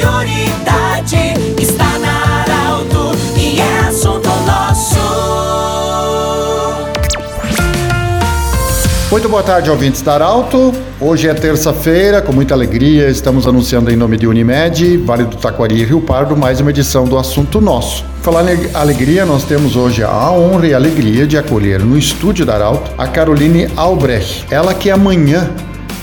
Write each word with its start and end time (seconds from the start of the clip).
Prioridade. 0.00 1.34
Está 1.60 1.98
na 1.98 2.40
Arauto 2.40 3.12
e 3.36 3.60
é 3.60 3.80
assunto 3.80 4.30
nosso. 4.46 4.96
Muito 9.10 9.28
boa 9.28 9.42
tarde, 9.42 9.68
ouvintes 9.68 10.00
da 10.00 10.14
Arauto. 10.14 10.72
Hoje 10.98 11.28
é 11.28 11.34
terça-feira, 11.34 12.22
com 12.22 12.32
muita 12.32 12.54
alegria, 12.54 13.08
estamos 13.08 13.46
anunciando 13.46 13.90
em 13.90 13.96
nome 13.96 14.16
de 14.16 14.26
Unimed, 14.26 14.96
Vale 14.98 15.24
do 15.24 15.36
Taquari 15.36 15.74
e 15.74 15.84
Rio 15.84 16.00
Pardo, 16.00 16.34
mais 16.34 16.60
uma 16.60 16.70
edição 16.70 17.04
do 17.04 17.18
Assunto 17.18 17.60
Nosso. 17.60 18.02
Falar 18.22 18.50
em 18.54 18.70
alegria, 18.72 19.26
nós 19.26 19.44
temos 19.44 19.76
hoje 19.76 20.02
a 20.02 20.30
honra 20.30 20.68
e 20.68 20.72
a 20.72 20.76
alegria 20.78 21.26
de 21.26 21.36
acolher 21.36 21.80
no 21.80 21.98
estúdio 21.98 22.46
da 22.46 22.54
Arauto 22.54 22.90
a 22.96 23.06
Caroline 23.06 23.68
Albrecht, 23.76 24.46
ela 24.50 24.72
que 24.72 24.90
amanhã 24.90 25.50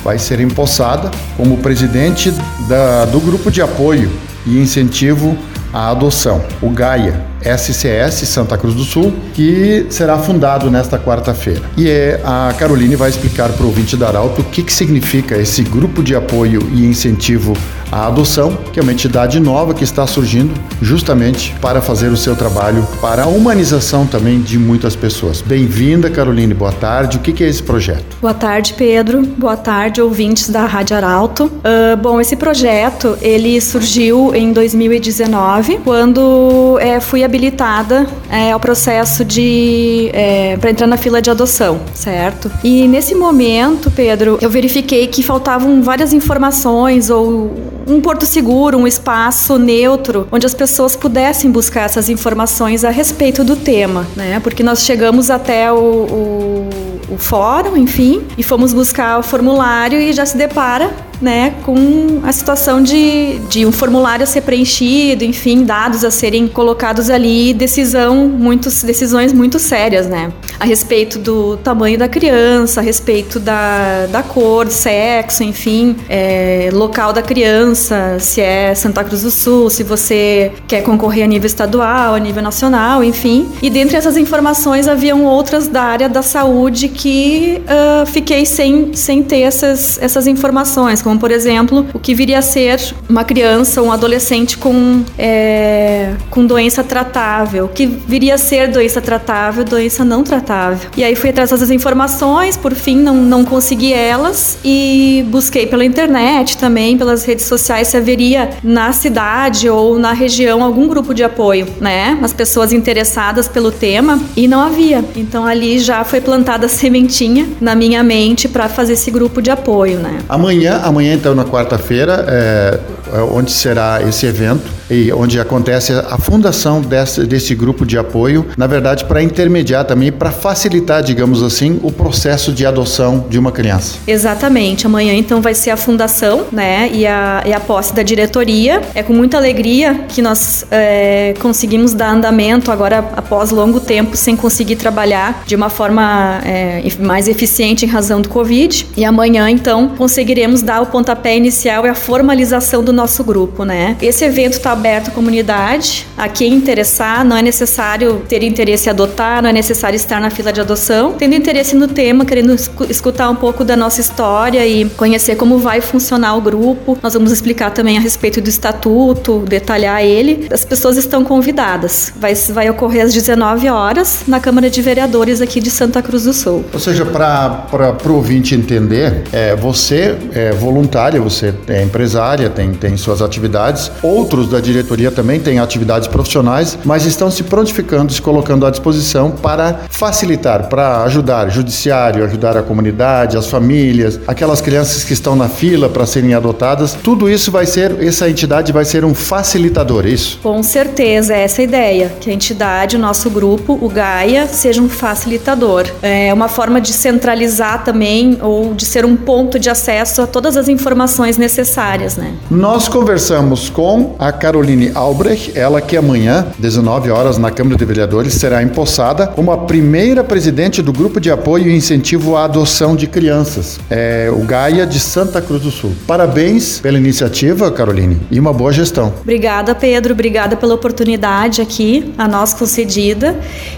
vai 0.07 0.17
ser 0.17 0.39
empossada 0.39 1.11
como 1.35 1.57
presidente 1.57 2.31
da, 2.69 3.03
do 3.03 3.19
grupo 3.19 3.51
de 3.51 3.61
apoio 3.61 4.09
e 4.45 4.57
incentivo 4.57 5.37
à 5.73 5.89
adoção, 5.89 6.41
o 6.61 6.69
GAIA, 6.69 7.25
SCS 7.41 8.25
Santa 8.25 8.57
Cruz 8.57 8.73
do 8.73 8.85
Sul, 8.85 9.13
que 9.33 9.85
será 9.89 10.17
fundado 10.17 10.71
nesta 10.71 10.97
quarta-feira. 10.97 11.61
E 11.75 11.89
é, 11.89 12.21
a 12.23 12.53
Caroline 12.57 12.95
vai 12.95 13.09
explicar 13.09 13.49
para 13.49 13.65
o 13.65 13.67
ouvinte 13.67 13.97
da 13.97 14.07
Arauto 14.07 14.39
o 14.39 14.43
que, 14.45 14.63
que 14.63 14.71
significa 14.71 15.35
esse 15.35 15.61
grupo 15.61 16.01
de 16.01 16.15
apoio 16.15 16.61
e 16.73 16.85
incentivo 16.85 17.51
à 17.51 17.76
adoção, 17.91 18.57
que 18.73 18.79
é 18.79 18.83
uma 18.83 18.91
entidade 18.91 19.39
nova 19.39 19.73
que 19.73 19.83
está 19.83 20.05
surgindo 20.05 20.53
justamente 20.81 21.55
para 21.61 21.81
fazer 21.81 22.09
o 22.09 22.17
seu 22.17 22.35
trabalho 22.35 22.85
para 23.01 23.23
a 23.23 23.27
humanização 23.27 24.05
também 24.05 24.41
de 24.41 24.57
muitas 24.57 24.95
pessoas. 24.95 25.41
Bem-vinda, 25.41 26.09
Caroline, 26.09 26.53
boa 26.53 26.71
tarde. 26.71 27.17
O 27.17 27.19
que, 27.19 27.31
que 27.31 27.43
é 27.43 27.47
esse 27.47 27.63
projeto? 27.63 28.17
Boa 28.21 28.33
tarde, 28.33 28.73
Pedro. 28.73 29.25
Boa 29.37 29.57
tarde, 29.57 30.01
ouvintes 30.01 30.49
da 30.49 30.65
Rádio 30.65 30.95
Arauto. 30.97 31.45
Uh, 31.45 31.97
bom, 32.01 32.19
esse 32.19 32.35
projeto 32.35 33.17
ele 33.21 33.59
surgiu 33.61 34.35
em 34.35 34.51
2019, 34.51 35.79
quando 35.83 36.77
é, 36.79 36.99
fui 36.99 37.23
habilitada 37.23 38.07
é, 38.29 38.51
ao 38.51 38.59
processo 38.59 39.23
de 39.23 40.09
é, 40.13 40.57
para 40.57 40.69
entrar 40.69 40.87
na 40.87 40.97
fila 40.97 41.21
de 41.21 41.29
adoção, 41.29 41.79
certo? 41.93 42.51
E 42.63 42.87
nesse 42.87 43.15
momento, 43.15 43.89
Pedro, 43.91 44.37
eu 44.41 44.49
verifiquei 44.49 45.07
que 45.07 45.23
faltavam 45.23 45.81
várias 45.81 46.13
informações 46.13 47.09
ou 47.09 47.76
um 47.87 48.01
porto 48.01 48.25
seguro, 48.25 48.77
um 48.77 48.87
espaço 48.87 49.57
neutro, 49.57 50.27
onde 50.31 50.45
as 50.45 50.53
pessoas 50.53 50.95
pudessem 50.95 51.49
buscar 51.49 51.81
essas 51.81 52.09
informações 52.09 52.83
a 52.83 52.89
respeito 52.89 53.43
do 53.43 53.55
tema, 53.55 54.05
né? 54.15 54.39
Porque 54.39 54.61
nós 54.61 54.83
chegamos 54.83 55.31
até 55.31 55.71
o, 55.71 55.77
o, 55.77 56.69
o 57.13 57.17
fórum, 57.17 57.77
enfim, 57.77 58.23
e 58.37 58.43
fomos 58.43 58.73
buscar 58.73 59.19
o 59.19 59.23
formulário 59.23 59.99
e 59.99 60.11
já 60.11 60.25
se 60.25 60.37
depara 60.37 60.91
né, 61.21 61.55
com 61.63 62.21
a 62.23 62.31
situação 62.31 62.81
de, 62.81 63.39
de 63.49 63.65
um 63.65 63.71
formulário 63.71 64.23
a 64.23 64.27
ser 64.27 64.41
preenchido, 64.41 65.23
enfim, 65.23 65.63
dados 65.63 66.03
a 66.03 66.11
serem 66.11 66.47
colocados 66.47 67.09
ali, 67.09 67.53
decisão, 67.53 68.27
muitos, 68.27 68.83
decisões 68.83 69.33
muito 69.33 69.59
sérias, 69.59 70.07
né, 70.07 70.31
a 70.59 70.65
respeito 70.65 71.19
do 71.19 71.57
tamanho 71.57 71.97
da 71.97 72.07
criança, 72.07 72.79
a 72.79 72.83
respeito 72.83 73.39
da, 73.39 74.05
da 74.07 74.23
cor, 74.23 74.67
sexo, 74.69 75.43
enfim, 75.43 75.95
é, 76.09 76.69
local 76.73 77.13
da 77.13 77.21
criança, 77.21 78.17
se 78.19 78.41
é 78.41 78.73
Santa 78.75 79.03
Cruz 79.03 79.23
do 79.23 79.31
Sul, 79.31 79.69
se 79.69 79.83
você 79.83 80.51
quer 80.67 80.83
concorrer 80.83 81.23
a 81.23 81.27
nível 81.27 81.47
estadual, 81.47 82.15
a 82.15 82.19
nível 82.19 82.41
nacional, 82.41 83.03
enfim. 83.03 83.47
E 83.61 83.69
dentre 83.69 83.97
essas 83.97 84.17
informações 84.17 84.87
haviam 84.87 85.23
outras 85.23 85.67
da 85.67 85.83
área 85.83 86.09
da 86.09 86.21
saúde 86.21 86.89
que 86.89 87.61
uh, 87.63 88.05
fiquei 88.05 88.45
sem, 88.45 88.93
sem 88.93 89.23
ter 89.23 89.41
essas, 89.41 89.97
essas 90.01 90.27
informações 90.27 91.01
como 91.07 91.17
por 91.17 91.31
exemplo 91.31 91.87
o 91.93 91.99
que 91.99 92.13
viria 92.13 92.39
a 92.39 92.41
ser 92.41 92.77
uma 93.07 93.23
criança 93.23 93.81
um 93.81 93.93
adolescente 93.93 94.57
com, 94.57 95.05
é, 95.17 96.13
com 96.29 96.45
doença 96.45 96.83
tratável, 96.83 97.63
o 97.63 97.67
que 97.69 97.85
viria 97.85 98.35
a 98.35 98.37
ser 98.37 98.67
doença 98.67 98.99
tratável, 98.99 99.63
doença 99.63 100.03
não 100.03 100.21
tratável. 100.21 100.89
E 100.97 101.05
aí 101.05 101.15
fui 101.15 101.29
atrás 101.29 101.49
dessas 101.49 101.71
informações, 101.71 102.57
por 102.57 102.73
fim 102.75 102.97
não, 102.97 103.15
não 103.15 103.45
consegui 103.45 103.93
elas 103.93 104.57
e 104.65 105.25
busquei 105.29 105.65
pela 105.65 105.85
internet 105.85 106.57
também, 106.57 106.97
pelas 106.97 107.23
redes 107.23 107.45
sociais, 107.45 107.87
se 107.87 107.95
haveria 107.95 108.49
na 108.61 108.91
cidade 108.91 109.69
ou 109.69 109.97
na 109.97 110.11
região 110.11 110.61
algum 110.61 110.89
grupo 110.89 111.13
de 111.13 111.23
apoio, 111.23 111.69
né? 111.79 112.19
As 112.21 112.33
pessoas 112.33 112.73
interessadas 112.73 113.47
pelo 113.47 113.71
tema 113.71 114.19
e 114.35 114.45
não 114.45 114.59
havia. 114.59 115.05
Então 115.15 115.45
ali 115.45 115.79
já 115.79 116.03
foi 116.03 116.19
plantada 116.19 116.65
a 116.65 116.69
sementinha 116.69 117.47
na 117.61 117.75
minha 117.75 118.03
mente 118.03 118.49
para 118.49 118.67
fazer 118.67 118.93
esse 118.93 119.09
grupo 119.09 119.41
de 119.41 119.49
apoio, 119.49 119.99
né? 119.99 120.19
Amanhã, 120.27 120.81
amanhã 120.83 120.96
Amanhã, 120.97 121.13
então, 121.13 121.35
na 121.35 121.45
quarta-feira, 121.45 122.25
é, 122.27 122.79
é, 123.13 123.19
onde 123.21 123.51
será 123.51 124.01
esse 124.01 124.25
evento 124.25 124.65
e 124.89 125.11
onde 125.11 125.39
acontece 125.39 125.93
a 125.93 126.17
fundação 126.17 126.81
desse, 126.81 127.25
desse 127.25 127.53
grupo 127.55 127.85
de 127.85 127.97
apoio, 127.97 128.45
na 128.57 128.67
verdade, 128.67 129.05
para 129.05 129.21
intermediar 129.21 129.85
também, 129.85 130.11
para 130.11 130.31
facilitar, 130.31 131.03
digamos 131.03 131.43
assim, 131.43 131.79
o 131.83 131.91
processo 131.91 132.51
de 132.51 132.65
adoção 132.65 133.25
de 133.29 133.37
uma 133.37 133.51
criança. 133.51 133.97
Exatamente. 134.07 134.85
Amanhã, 134.85 135.13
então, 135.13 135.41
vai 135.41 135.53
ser 135.53 135.71
a 135.71 135.77
fundação, 135.77 136.45
né, 136.51 136.89
e 136.93 137.05
a, 137.05 137.43
e 137.45 137.53
a 137.53 137.59
posse 137.59 137.93
da 137.93 138.03
diretoria. 138.03 138.81
É 138.93 139.03
com 139.03 139.13
muita 139.13 139.37
alegria 139.37 140.05
que 140.07 140.21
nós 140.21 140.65
é, 140.71 141.33
conseguimos 141.39 141.93
dar 141.93 142.11
andamento 142.11 142.71
agora, 142.71 142.99
após 143.15 143.51
longo 143.51 143.79
tempo, 143.79 144.15
sem 144.15 144.35
conseguir 144.35 144.75
trabalhar 144.75 145.43
de 145.45 145.55
uma 145.55 145.69
forma 145.69 146.39
é, 146.45 146.81
mais 146.99 147.27
eficiente 147.27 147.85
em 147.85 147.87
razão 147.87 148.21
do 148.21 148.29
Covid. 148.29 148.87
E 148.95 149.03
amanhã, 149.03 149.49
então, 149.49 149.89
conseguiremos 149.89 150.61
dar 150.61 150.81
o 150.81 150.85
pontapé 150.85 151.35
inicial 151.35 151.85
e 151.85 151.89
a 151.89 151.95
formalização 151.95 152.83
do 152.83 152.93
nosso 152.93 153.23
grupo, 153.23 153.63
né? 153.63 153.97
Esse 154.01 154.25
evento 154.25 154.53
está 154.53 154.76
aberto 154.77 155.09
à 155.09 155.11
comunidade, 155.11 156.07
a 156.15 156.29
quem 156.29 156.53
interessar, 156.53 157.25
não 157.25 157.35
é 157.35 157.41
necessário 157.41 158.21
ter 158.27 158.43
interesse 158.43 158.87
em 158.87 158.91
adotar, 158.91 159.41
não 159.41 159.49
é 159.49 159.53
necessário 159.53 159.95
estar 159.95 160.21
na 160.21 160.29
fila 160.29 160.53
de 160.53 160.61
adoção. 160.61 161.13
Tendo 161.13 161.35
interesse 161.35 161.75
no 161.75 161.87
tema, 161.87 162.23
querendo 162.25 162.55
escutar 162.89 163.29
um 163.29 163.35
pouco 163.35 163.63
da 163.63 163.75
nossa 163.75 163.99
história 163.99 164.65
e 164.65 164.85
conhecer 164.85 165.35
como 165.35 165.57
vai 165.57 165.81
funcionar 165.81 166.35
o 166.35 166.41
grupo, 166.41 166.97
nós 167.01 167.13
vamos 167.13 167.31
explicar 167.31 167.71
também 167.71 167.97
a 167.97 167.99
respeito 167.99 168.39
do 168.39 168.49
estatuto, 168.49 169.39
detalhar 169.47 170.03
ele. 170.03 170.47
As 170.51 170.63
pessoas 170.63 170.95
estão 170.97 171.23
convidadas. 171.23 172.13
Vai, 172.15 172.35
vai 172.35 172.69
ocorrer 172.69 173.03
às 173.03 173.13
19 173.13 173.67
horas 173.69 174.23
na 174.27 174.39
Câmara 174.39 174.69
de 174.69 174.81
Vereadores 174.81 175.41
aqui 175.41 175.59
de 175.59 175.71
Santa 175.71 176.01
Cruz 176.01 176.23
do 176.23 176.33
Sul. 176.33 176.63
Ou 176.71 176.79
seja, 176.79 177.05
para 177.05 177.97
o 178.05 178.13
ouvinte 178.13 178.53
entender, 178.53 179.23
é, 179.31 179.55
você 179.55 180.15
é 180.33 180.51
voluntária, 180.51 181.19
você 181.19 181.53
é 181.67 181.81
empresária, 181.81 182.49
tem, 182.49 182.73
tem 182.73 182.95
suas 182.95 183.21
atividades. 183.21 183.91
Outros 184.01 184.49
da 184.49 184.59
diretoria 184.67 185.09
também 185.09 185.39
têm 185.39 185.59
atividades 185.59 186.07
profissionais, 186.07 186.77
mas 186.85 187.05
estão 187.05 187.31
se 187.31 187.43
prontificando, 187.43 188.11
se 188.13 188.21
colocando 188.21 188.65
à 188.65 188.69
disposição 188.69 189.31
para 189.31 189.81
facilitar, 189.89 190.67
para 190.67 191.03
ajudar 191.03 191.47
o 191.47 191.49
judiciário, 191.49 192.23
ajudar 192.23 192.57
a 192.57 192.61
comunidade, 192.61 193.37
as 193.37 193.47
famílias, 193.47 194.19
aquelas 194.27 194.61
crianças 194.61 195.03
que 195.03 195.13
estão 195.13 195.35
na 195.35 195.47
fila 195.47 195.89
para 195.89 196.05
serem 196.05 196.33
adotadas. 196.33 196.93
Tudo 196.93 197.29
isso 197.29 197.51
vai 197.51 197.65
ser, 197.65 198.03
essa 198.03 198.29
entidade 198.29 198.71
vai 198.71 198.85
ser 198.85 199.03
um 199.05 199.15
facilitador, 199.15 200.05
é 200.05 200.09
isso? 200.09 200.39
Com 200.43 200.61
certeza, 200.61 201.33
é 201.33 201.43
essa 201.43 201.61
a 201.61 201.63
ideia, 201.63 202.11
que 202.19 202.29
a 202.29 202.33
entidade, 202.33 202.95
o 202.95 202.99
nosso 202.99 203.29
grupo, 203.29 203.77
o 203.81 203.89
Gaia, 203.89 204.47
seja 204.47 204.81
um 204.81 204.89
facilitador. 204.89 205.85
É 206.01 206.33
uma 206.33 206.47
forma 206.47 206.81
de 206.81 206.93
centralizar 206.93 207.83
também 207.83 208.37
ou 208.41 208.73
de 208.73 208.85
ser 208.85 209.05
um 209.05 209.15
ponto 209.15 209.57
de 209.57 209.69
acesso 209.69 210.21
a 210.21 210.27
todas 210.27 210.57
as 210.57 210.67
informações 210.67 211.37
necessárias, 211.37 212.17
né? 212.17 212.33
Nós 212.49 212.87
conversamos 212.87 213.69
com 213.69 214.15
a 214.19 214.31
Caroline 214.57 214.91
Albrecht, 214.95 215.51
ela 215.55 215.79
que 215.79 215.95
amanhã, 215.95 216.47
19 216.57 217.11
horas, 217.11 217.37
na 217.37 217.51
Câmara 217.51 217.77
de 217.77 217.85
Vereadores, 217.85 218.33
será 218.33 218.63
empossada 218.63 219.27
como 219.27 219.51
a 219.51 219.57
primeira 219.59 220.23
presidente 220.23 220.81
do 220.81 220.91
Grupo 220.91 221.19
de 221.19 221.29
Apoio 221.29 221.69
e 221.69 221.75
Incentivo 221.75 222.35
à 222.35 222.45
Adoção 222.45 222.95
de 222.95 223.05
Crianças, 223.05 223.79
é, 223.87 224.31
o 224.33 224.39
Gaia 224.45 224.87
de 224.87 224.99
Santa 224.99 225.43
Cruz 225.43 225.61
do 225.61 225.69
Sul. 225.69 225.93
Parabéns 226.07 226.79
pela 226.79 226.97
iniciativa, 226.97 227.69
Caroline, 227.71 228.17
e 228.31 228.39
uma 228.39 228.51
boa 228.51 228.73
gestão. 228.73 229.13
Obrigada, 229.21 229.75
Pedro. 229.75 230.13
Obrigada 230.13 230.57
pela 230.57 230.73
oportunidade 230.73 231.61
aqui, 231.61 232.11
a 232.17 232.27
nós 232.27 232.55
concedida. 232.55 233.35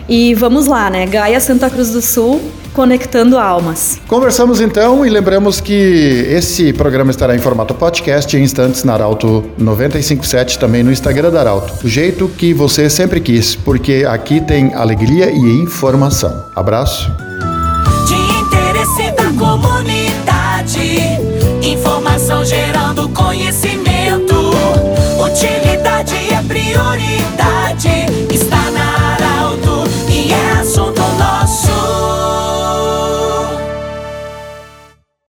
E 0.07 0.33
vamos 0.35 0.65
lá, 0.65 0.89
né? 0.89 1.05
Gaia 1.05 1.41
Santa 1.41 1.69
Cruz 1.69 1.91
do 1.91 2.01
Sul, 2.01 2.39
conectando 2.79 3.37
almas. 3.37 3.99
Conversamos 4.07 4.61
então 4.61 5.05
e 5.05 5.09
lembramos 5.09 5.59
que 5.59 6.25
esse 6.29 6.71
programa 6.71 7.11
estará 7.11 7.35
em 7.35 7.39
formato 7.39 7.73
podcast 7.73 8.37
em 8.37 8.41
instantes 8.41 8.85
na 8.85 8.93
Arauto 8.93 9.43
957, 9.57 10.57
também 10.57 10.81
no 10.81 10.89
Instagram 10.89 11.29
da 11.29 11.41
Arauto. 11.41 11.73
Do 11.81 11.89
jeito 11.89 12.29
que 12.29 12.53
você 12.53 12.89
sempre 12.89 13.19
quis, 13.19 13.53
porque 13.53 14.05
aqui 14.07 14.39
tem 14.39 14.73
alegria 14.73 15.29
e 15.29 15.61
informação. 15.61 16.45
Abraço. 16.55 17.11
De 18.07 18.15
interesse 18.15 19.11
da 19.11 19.25
comunidade, 19.37 21.19
informação 21.61 22.45
gerando 22.45 23.09
conhecimento. 23.09 23.88